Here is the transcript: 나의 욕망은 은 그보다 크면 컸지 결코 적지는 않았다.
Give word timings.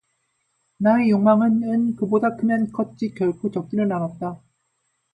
나의 0.77 1.11
욕망은 1.11 1.61
은 1.63 1.95
그보다 1.95 2.35
크면 2.35 2.71
컸지 2.71 3.13
결코 3.13 3.51
적지는 3.51 3.91
않았다. 3.91 4.41